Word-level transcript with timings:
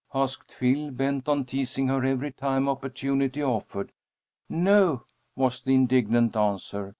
asked 0.15 0.51
Phil, 0.51 0.89
bent 0.89 1.29
on 1.29 1.45
teasing 1.45 1.87
her 1.87 2.03
every 2.03 2.31
time 2.31 2.67
opportunity 2.67 3.39
offered. 3.43 3.91
"No," 4.49 5.03
was 5.35 5.61
the 5.61 5.75
indignant 5.75 6.35
answer. 6.35 6.89